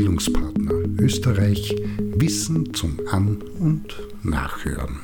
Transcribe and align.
Bildungspartner 0.00 0.72
Österreich 0.98 1.76
Wissen 1.98 2.72
zum 2.72 2.98
An- 3.10 3.42
und 3.58 4.00
Nachhören. 4.22 5.00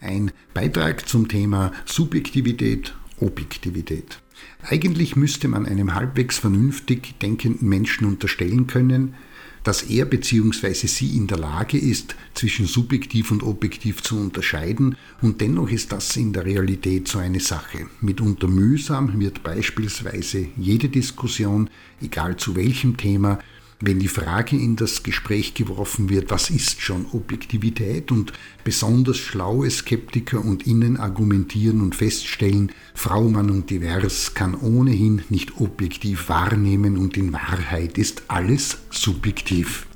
Ein 0.00 0.32
Beitrag 0.52 1.08
zum 1.08 1.28
Thema 1.28 1.72
Subjektivität, 1.86 2.94
Objektivität. 3.20 4.20
Eigentlich 4.62 5.16
müsste 5.16 5.48
man 5.48 5.64
einem 5.64 5.94
halbwegs 5.94 6.36
vernünftig 6.36 7.18
denkenden 7.20 7.70
Menschen 7.70 8.06
unterstellen 8.06 8.66
können, 8.66 9.14
dass 9.62 9.84
er 9.84 10.04
bzw. 10.04 10.74
sie 10.88 11.16
in 11.16 11.26
der 11.26 11.38
Lage 11.38 11.78
ist, 11.78 12.14
zwischen 12.34 12.66
subjektiv 12.66 13.30
und 13.30 13.42
objektiv 13.42 14.02
zu 14.02 14.18
unterscheiden, 14.18 14.96
und 15.22 15.40
dennoch 15.40 15.70
ist 15.70 15.90
das 15.90 16.14
in 16.18 16.34
der 16.34 16.44
Realität 16.44 17.08
so 17.08 17.18
eine 17.18 17.40
Sache. 17.40 17.86
Mitunter 18.02 18.48
mühsam 18.48 19.18
wird 19.18 19.42
beispielsweise 19.42 20.48
jede 20.58 20.90
Diskussion, 20.90 21.70
egal 22.02 22.36
zu 22.36 22.54
welchem 22.54 22.98
Thema, 22.98 23.38
wenn 23.80 23.98
die 23.98 24.08
Frage 24.08 24.56
in 24.56 24.76
das 24.76 25.02
Gespräch 25.02 25.54
geworfen 25.54 26.08
wird, 26.08 26.30
was 26.30 26.50
ist 26.50 26.80
schon 26.80 27.06
Objektivität 27.12 28.10
und 28.10 28.32
besonders 28.62 29.18
schlaue 29.18 29.70
Skeptiker 29.70 30.44
und 30.44 30.66
Innen 30.66 30.96
argumentieren 30.96 31.80
und 31.80 31.94
feststellen, 31.94 32.72
Frau, 32.94 33.28
Mann 33.28 33.50
und 33.50 33.70
Divers 33.70 34.34
kann 34.34 34.54
ohnehin 34.54 35.22
nicht 35.28 35.60
objektiv 35.60 36.28
wahrnehmen 36.28 36.96
und 36.96 37.16
in 37.16 37.32
Wahrheit 37.32 37.98
ist 37.98 38.24
alles 38.28 38.78
subjektiv. 38.90 39.86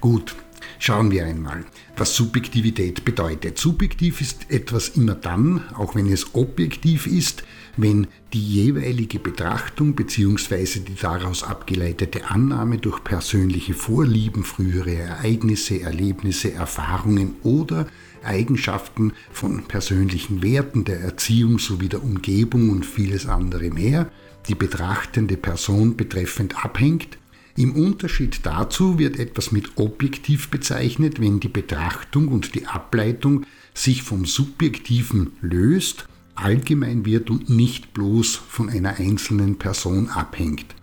Gut, 0.00 0.34
schauen 0.82 1.12
wir 1.12 1.24
einmal, 1.24 1.64
was 1.96 2.16
Subjektivität 2.16 3.04
bedeutet. 3.04 3.56
Subjektiv 3.56 4.20
ist 4.20 4.50
etwas 4.50 4.88
immer 4.88 5.14
dann, 5.14 5.62
auch 5.74 5.94
wenn 5.94 6.10
es 6.10 6.34
objektiv 6.34 7.06
ist, 7.06 7.44
wenn 7.76 8.08
die 8.32 8.44
jeweilige 8.44 9.20
Betrachtung 9.20 9.94
bzw. 9.94 10.80
die 10.80 10.96
daraus 11.00 11.44
abgeleitete 11.44 12.28
Annahme 12.28 12.78
durch 12.78 13.04
persönliche 13.04 13.74
Vorlieben, 13.74 14.42
frühere 14.42 14.94
Ereignisse, 14.96 15.80
Erlebnisse, 15.80 16.52
Erfahrungen 16.52 17.36
oder 17.44 17.86
Eigenschaften 18.24 19.12
von 19.30 19.62
persönlichen 19.64 20.42
Werten 20.42 20.84
der 20.84 21.00
Erziehung 21.00 21.60
sowie 21.60 21.88
der 21.88 22.02
Umgebung 22.02 22.70
und 22.70 22.84
vieles 22.84 23.26
andere 23.26 23.70
mehr 23.70 24.10
die 24.48 24.56
betrachtende 24.56 25.36
Person 25.36 25.96
betreffend 25.96 26.64
abhängt. 26.64 27.18
Im 27.56 27.74
Unterschied 27.74 28.40
dazu 28.44 28.98
wird 28.98 29.18
etwas 29.18 29.52
mit 29.52 29.76
objektiv 29.76 30.48
bezeichnet, 30.48 31.20
wenn 31.20 31.40
die 31.40 31.48
Betrachtung 31.48 32.28
und 32.28 32.54
die 32.54 32.66
Ableitung 32.66 33.44
sich 33.74 34.02
vom 34.02 34.24
Subjektiven 34.24 35.32
löst 35.40 36.06
allgemein 36.34 37.04
wird 37.04 37.30
und 37.30 37.50
nicht 37.50 37.92
bloß 37.94 38.36
von 38.36 38.68
einer 38.68 38.98
einzelnen 38.98 39.56
Person 39.56 40.08
abhängt. 40.08 40.74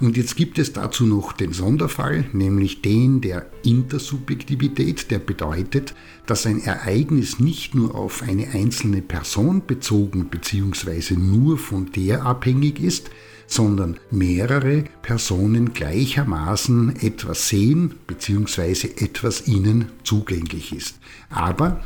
Und 0.00 0.16
jetzt 0.16 0.36
gibt 0.36 0.60
es 0.60 0.72
dazu 0.72 1.06
noch 1.06 1.32
den 1.32 1.52
Sonderfall, 1.52 2.26
nämlich 2.32 2.82
den 2.82 3.20
der 3.20 3.50
Intersubjektivität, 3.64 5.10
der 5.10 5.18
bedeutet, 5.18 5.94
dass 6.26 6.46
ein 6.46 6.60
Ereignis 6.60 7.40
nicht 7.40 7.74
nur 7.74 7.96
auf 7.96 8.22
eine 8.22 8.48
einzelne 8.50 9.02
Person 9.02 9.66
bezogen 9.66 10.26
bzw. 10.26 11.14
nur 11.14 11.58
von 11.58 11.90
der 11.90 12.24
abhängig 12.24 12.78
ist, 12.78 13.10
sondern 13.48 13.98
mehrere 14.10 14.84
Personen 15.02 15.72
gleichermaßen 15.72 16.96
etwas 17.00 17.48
sehen 17.48 17.94
bzw. 18.06 18.88
etwas 19.02 19.48
ihnen 19.48 19.86
zugänglich 20.04 20.72
ist. 20.72 21.00
Aber 21.30 21.82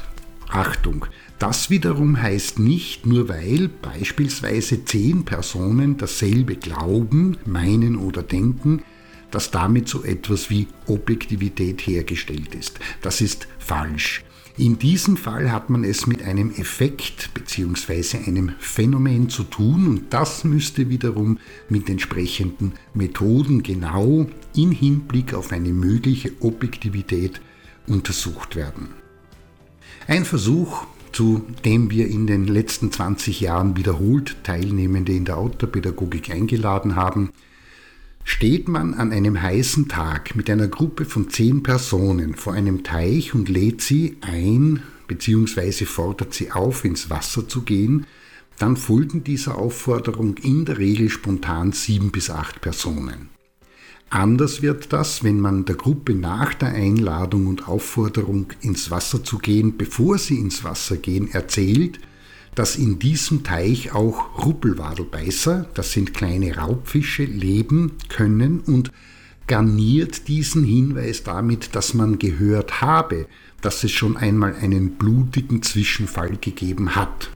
Achtung, 0.48 1.06
das 1.38 1.70
wiederum 1.70 2.20
heißt 2.20 2.58
nicht, 2.58 3.06
nur 3.06 3.28
weil 3.28 3.68
beispielsweise 3.68 4.84
zehn 4.84 5.24
Personen 5.24 5.96
dasselbe 5.96 6.56
glauben, 6.56 7.38
meinen 7.46 7.96
oder 7.96 8.22
denken, 8.22 8.82
dass 9.30 9.50
damit 9.50 9.88
so 9.88 10.04
etwas 10.04 10.50
wie 10.50 10.66
Objektivität 10.86 11.80
hergestellt 11.86 12.54
ist. 12.54 12.78
Das 13.00 13.22
ist 13.22 13.48
falsch. 13.58 14.24
In 14.58 14.78
diesem 14.78 15.16
Fall 15.16 15.50
hat 15.50 15.70
man 15.70 15.82
es 15.82 16.06
mit 16.06 16.22
einem 16.22 16.50
Effekt 16.50 17.32
bzw. 17.32 18.18
einem 18.26 18.52
Phänomen 18.58 19.30
zu 19.30 19.44
tun 19.44 19.86
und 19.86 20.12
das 20.12 20.44
müsste 20.44 20.90
wiederum 20.90 21.38
mit 21.70 21.88
entsprechenden 21.88 22.72
Methoden 22.92 23.62
genau 23.62 24.26
in 24.54 24.70
Hinblick 24.70 25.32
auf 25.32 25.52
eine 25.52 25.70
mögliche 25.70 26.32
Objektivität 26.40 27.40
untersucht 27.86 28.54
werden. 28.54 28.88
Ein 30.06 30.26
Versuch, 30.26 30.84
zu 31.12 31.42
dem 31.64 31.90
wir 31.90 32.08
in 32.08 32.26
den 32.26 32.46
letzten 32.46 32.92
20 32.92 33.40
Jahren 33.40 33.76
wiederholt 33.78 34.36
Teilnehmende 34.44 35.12
in 35.12 35.24
der 35.24 35.38
Autopädagogik 35.38 36.30
eingeladen 36.30 36.94
haben, 36.94 37.30
steht 38.24 38.68
man 38.68 38.94
an 38.94 39.12
einem 39.12 39.40
heißen 39.40 39.88
Tag 39.88 40.36
mit 40.36 40.48
einer 40.48 40.68
Gruppe 40.68 41.04
von 41.04 41.28
zehn 41.30 41.62
Personen 41.62 42.34
vor 42.34 42.52
einem 42.52 42.82
Teich 42.84 43.34
und 43.34 43.48
lädt 43.48 43.80
sie 43.80 44.16
ein 44.20 44.82
bzw. 45.08 45.84
fordert 45.84 46.34
sie 46.34 46.52
auf, 46.52 46.84
ins 46.84 47.10
Wasser 47.10 47.48
zu 47.48 47.62
gehen, 47.62 48.06
dann 48.58 48.76
folgen 48.76 49.24
dieser 49.24 49.58
Aufforderung 49.58 50.36
in 50.36 50.64
der 50.64 50.78
Regel 50.78 51.08
spontan 51.10 51.72
sieben 51.72 52.12
bis 52.12 52.30
acht 52.30 52.60
Personen. 52.60 53.30
Anders 54.10 54.60
wird 54.60 54.92
das, 54.92 55.24
wenn 55.24 55.40
man 55.40 55.64
der 55.64 55.76
Gruppe 55.76 56.14
nach 56.14 56.52
der 56.52 56.68
Einladung 56.68 57.46
und 57.46 57.66
Aufforderung 57.66 58.52
ins 58.60 58.90
Wasser 58.90 59.24
zu 59.24 59.38
gehen, 59.38 59.78
bevor 59.78 60.18
sie 60.18 60.38
ins 60.38 60.64
Wasser 60.64 60.98
gehen, 60.98 61.30
erzählt, 61.32 61.98
dass 62.54 62.76
in 62.76 62.98
diesem 62.98 63.44
Teich 63.44 63.92
auch 63.92 64.44
Ruppelwadelbeißer, 64.44 65.68
das 65.74 65.92
sind 65.92 66.14
kleine 66.14 66.56
Raubfische, 66.56 67.24
leben 67.24 67.92
können 68.08 68.60
und 68.60 68.92
garniert 69.46 70.28
diesen 70.28 70.64
Hinweis 70.64 71.24
damit, 71.24 71.74
dass 71.74 71.94
man 71.94 72.18
gehört 72.18 72.80
habe, 72.80 73.26
dass 73.60 73.84
es 73.84 73.90
schon 73.90 74.16
einmal 74.16 74.54
einen 74.54 74.92
blutigen 74.96 75.62
Zwischenfall 75.62 76.36
gegeben 76.40 76.94
hat. 76.94 77.30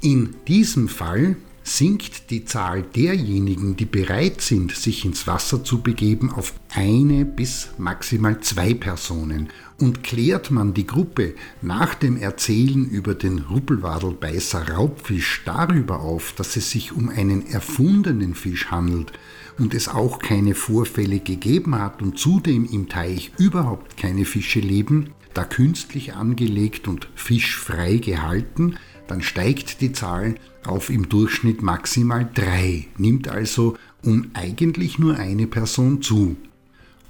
In 0.00 0.36
diesem 0.46 0.88
Fall 0.88 1.36
sinkt 1.76 2.30
die 2.30 2.44
Zahl 2.44 2.82
derjenigen, 2.82 3.76
die 3.76 3.84
bereit 3.84 4.40
sind, 4.40 4.72
sich 4.72 5.04
ins 5.04 5.26
Wasser 5.26 5.62
zu 5.62 5.82
begeben, 5.82 6.32
auf 6.32 6.54
eine 6.70 7.24
bis 7.24 7.68
maximal 7.78 8.40
zwei 8.40 8.74
Personen. 8.74 9.50
Und 9.78 10.02
klärt 10.02 10.50
man 10.50 10.74
die 10.74 10.86
Gruppe 10.86 11.34
nach 11.62 11.94
dem 11.94 12.16
Erzählen 12.16 12.88
über 12.88 13.14
den 13.14 13.38
Ruppelwadelbeißer 13.38 14.70
Raubfisch 14.70 15.42
darüber 15.44 16.00
auf, 16.00 16.32
dass 16.32 16.56
es 16.56 16.70
sich 16.70 16.92
um 16.92 17.08
einen 17.08 17.46
erfundenen 17.46 18.34
Fisch 18.34 18.70
handelt 18.70 19.12
und 19.58 19.74
es 19.74 19.88
auch 19.88 20.18
keine 20.18 20.54
Vorfälle 20.54 21.20
gegeben 21.20 21.78
hat 21.78 22.02
und 22.02 22.18
zudem 22.18 22.64
im 22.64 22.88
Teich 22.88 23.30
überhaupt 23.38 23.96
keine 23.96 24.24
Fische 24.24 24.60
leben, 24.60 25.10
da 25.34 25.44
künstlich 25.44 26.14
angelegt 26.14 26.88
und 26.88 27.08
fischfrei 27.14 27.98
gehalten, 27.98 28.76
dann 29.08 29.22
steigt 29.22 29.80
die 29.80 29.92
Zahl 29.92 30.36
auf 30.64 30.90
im 30.90 31.08
Durchschnitt 31.08 31.62
maximal 31.62 32.28
drei, 32.32 32.86
nimmt 32.96 33.26
also 33.28 33.76
um 34.04 34.30
eigentlich 34.34 34.98
nur 34.98 35.16
eine 35.16 35.46
Person 35.46 36.02
zu. 36.02 36.36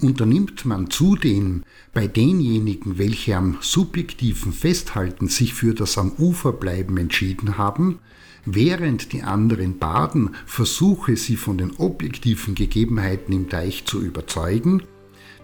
Unternimmt 0.00 0.64
man 0.64 0.91
zudem 0.91 1.64
bei 1.92 2.06
denjenigen, 2.06 2.98
welche 2.98 3.36
am 3.36 3.59
subjektiven 3.60 4.53
Festhalten 4.53 5.28
sich 5.28 5.54
für 5.54 5.75
das 5.75 5.98
am 5.98 6.12
Ufer 6.12 6.53
bleiben 6.53 6.97
entschieden 6.98 7.59
haben, 7.59 7.98
während 8.44 9.12
die 9.12 9.22
anderen 9.22 9.78
baden, 9.78 10.36
versuche 10.47 11.16
sie 11.16 11.36
von 11.36 11.59
den 11.59 11.72
objektiven 11.76 12.54
Gegebenheiten 12.54 13.32
im 13.32 13.48
Teich 13.48 13.86
zu 13.86 14.00
überzeugen, 14.00 14.84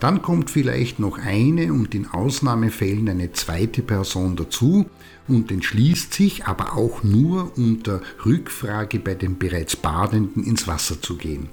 dann 0.00 0.22
kommt 0.22 0.50
vielleicht 0.50 0.99
noch 0.99 1.19
eine 1.19 1.72
und 1.72 1.94
in 1.94 2.06
Ausnahmefällen 2.09 3.09
eine 3.09 3.32
zweite 3.32 3.82
Person 3.82 4.37
dazu 4.37 4.87
und 5.28 5.50
entschließt 5.50 6.12
sich 6.12 6.47
aber 6.47 6.77
auch 6.77 7.03
nur 7.03 7.56
unter 7.56 8.00
Rückfrage 8.25 8.99
bei 8.99 9.15
den 9.15 9.38
bereits 9.38 9.77
Badenden 9.77 10.44
ins 10.44 10.66
Wasser 10.66 11.00
zu 11.00 11.16
gehen. 11.16 11.49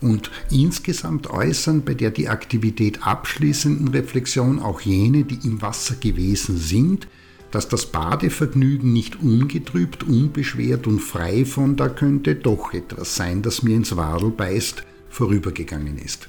Und 0.00 0.30
insgesamt 0.50 1.30
äußern 1.30 1.82
bei 1.84 1.94
der 1.94 2.10
die 2.10 2.28
Aktivität 2.28 3.06
abschließenden 3.06 3.88
Reflexion 3.88 4.58
auch 4.58 4.80
jene, 4.80 5.24
die 5.24 5.46
im 5.46 5.62
Wasser 5.62 5.94
gewesen 5.94 6.58
sind, 6.58 7.08
dass 7.50 7.68
das 7.68 7.86
Badevergnügen 7.86 8.92
nicht 8.92 9.22
ungetrübt, 9.22 10.02
unbeschwert 10.02 10.86
und 10.86 11.00
frei 11.00 11.44
von 11.44 11.76
da 11.76 11.88
könnte 11.88 12.34
doch 12.34 12.74
etwas 12.74 13.16
sein, 13.16 13.40
das 13.40 13.62
mir 13.62 13.76
ins 13.76 13.96
Wadel 13.96 14.30
beißt, 14.30 14.84
vorübergegangen 15.08 15.96
ist. 15.96 16.28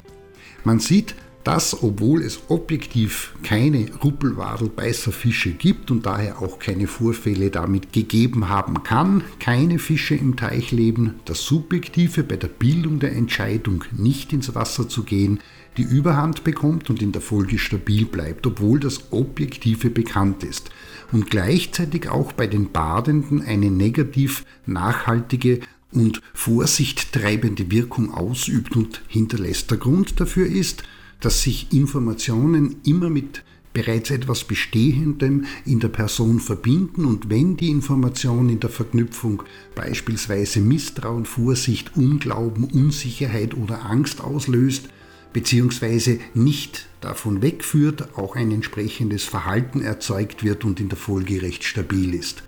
Man 0.63 0.79
sieht, 0.79 1.15
dass, 1.47 1.81
obwohl 1.81 2.23
es 2.23 2.41
objektiv 2.49 3.33
keine 3.41 3.85
Ruppelwadelbeißerfische 4.03 5.51
gibt 5.51 5.91
und 5.91 6.05
daher 6.05 6.41
auch 6.41 6.59
keine 6.59 6.87
Vorfälle 6.87 7.49
damit 7.51 7.93
gegeben 7.93 8.49
haben 8.49 8.83
kann, 8.83 9.23
keine 9.39 9.79
Fische 9.79 10.15
im 10.15 10.35
Teich 10.35 10.73
leben, 10.73 11.21
das 11.23 11.45
Subjektive 11.45 12.23
bei 12.23 12.35
der 12.35 12.49
Bildung 12.49 12.99
der 12.99 13.13
Entscheidung 13.13 13.85
nicht 13.95 14.33
ins 14.33 14.55
Wasser 14.55 14.89
zu 14.89 15.03
gehen, 15.03 15.39
die 15.77 15.83
Überhand 15.83 16.43
bekommt 16.43 16.89
und 16.89 17.01
in 17.01 17.13
der 17.13 17.21
Folge 17.21 17.59
stabil 17.59 18.03
bleibt, 18.03 18.45
obwohl 18.45 18.81
das 18.81 19.13
Objektive 19.13 19.89
bekannt 19.89 20.43
ist 20.43 20.69
und 21.13 21.31
gleichzeitig 21.31 22.09
auch 22.09 22.33
bei 22.33 22.47
den 22.47 22.73
Badenden 22.73 23.41
eine 23.41 23.71
negativ 23.71 24.43
nachhaltige 24.65 25.61
und 25.93 26.21
Vorsicht 26.33 27.13
treibende 27.13 27.71
Wirkung 27.71 28.13
ausübt 28.13 28.75
und 28.75 29.01
hinterlässt. 29.07 29.71
Der 29.71 29.77
Grund 29.77 30.19
dafür 30.19 30.45
ist, 30.45 30.83
dass 31.19 31.41
sich 31.41 31.73
Informationen 31.73 32.77
immer 32.83 33.09
mit 33.09 33.43
bereits 33.73 34.09
etwas 34.09 34.43
Bestehendem 34.43 35.45
in 35.65 35.79
der 35.79 35.89
Person 35.89 36.39
verbinden 36.39 37.05
und 37.05 37.29
wenn 37.29 37.57
die 37.57 37.69
Information 37.69 38.49
in 38.49 38.59
der 38.59 38.71
Verknüpfung 38.71 39.43
beispielsweise 39.75 40.61
Misstrauen, 40.61 41.25
Vorsicht, 41.25 41.95
Unglauben, 41.95 42.63
Unsicherheit 42.63 43.55
oder 43.55 43.85
Angst 43.85 44.21
auslöst, 44.21 44.89
beziehungsweise 45.31 46.19
nicht 46.33 46.87
davon 47.01 47.43
wegführt, 47.43 48.17
auch 48.17 48.35
ein 48.35 48.49
entsprechendes 48.49 49.23
Verhalten 49.23 49.81
erzeugt 49.81 50.43
wird 50.43 50.65
und 50.65 50.79
in 50.79 50.89
der 50.89 50.97
Folge 50.97 51.43
recht 51.43 51.63
stabil 51.63 52.15
ist. 52.15 52.41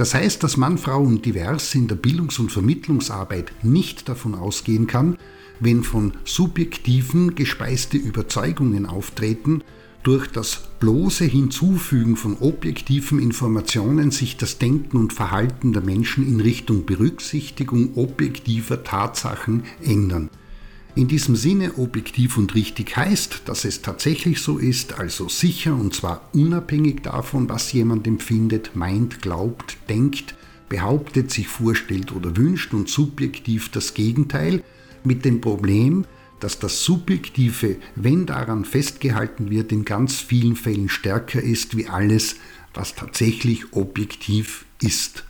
Das 0.00 0.14
heißt, 0.14 0.42
dass 0.42 0.56
Mann, 0.56 0.78
Frau 0.78 1.02
und 1.02 1.26
Divers 1.26 1.74
in 1.74 1.86
der 1.86 1.94
Bildungs- 1.94 2.38
und 2.38 2.50
Vermittlungsarbeit 2.50 3.52
nicht 3.62 4.08
davon 4.08 4.34
ausgehen 4.34 4.86
kann, 4.86 5.18
wenn 5.60 5.82
von 5.82 6.14
subjektiven 6.24 7.34
gespeiste 7.34 7.98
Überzeugungen 7.98 8.86
auftreten, 8.86 9.62
durch 10.02 10.26
das 10.28 10.70
bloße 10.80 11.26
Hinzufügen 11.26 12.16
von 12.16 12.38
objektiven 12.40 13.18
Informationen 13.18 14.10
sich 14.10 14.38
das 14.38 14.56
Denken 14.56 14.96
und 14.96 15.12
Verhalten 15.12 15.74
der 15.74 15.82
Menschen 15.82 16.26
in 16.26 16.40
Richtung 16.40 16.86
Berücksichtigung 16.86 17.90
objektiver 17.96 18.82
Tatsachen 18.82 19.64
ändern. 19.84 20.30
In 20.94 21.06
diesem 21.06 21.36
Sinne 21.36 21.78
objektiv 21.78 22.36
und 22.36 22.54
richtig 22.54 22.96
heißt, 22.96 23.42
dass 23.44 23.64
es 23.64 23.80
tatsächlich 23.80 24.40
so 24.40 24.58
ist, 24.58 24.98
also 24.98 25.28
sicher 25.28 25.74
und 25.74 25.94
zwar 25.94 26.28
unabhängig 26.32 27.02
davon, 27.02 27.48
was 27.48 27.72
jemand 27.72 28.06
empfindet, 28.06 28.74
meint, 28.74 29.22
glaubt, 29.22 29.76
denkt, 29.88 30.34
behauptet, 30.68 31.30
sich 31.30 31.48
vorstellt 31.48 32.12
oder 32.12 32.36
wünscht 32.36 32.74
und 32.74 32.88
subjektiv 32.88 33.70
das 33.70 33.94
Gegenteil, 33.94 34.62
mit 35.04 35.24
dem 35.24 35.40
Problem, 35.40 36.04
dass 36.40 36.58
das 36.58 36.84
Subjektive, 36.84 37.76
wenn 37.94 38.26
daran 38.26 38.64
festgehalten 38.64 39.50
wird, 39.50 39.72
in 39.72 39.84
ganz 39.84 40.16
vielen 40.16 40.56
Fällen 40.56 40.88
stärker 40.88 41.40
ist 41.40 41.76
wie 41.76 41.86
alles, 41.86 42.36
was 42.74 42.94
tatsächlich 42.94 43.72
objektiv 43.72 44.64
ist. 44.82 45.29